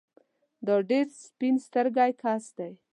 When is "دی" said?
2.57-2.69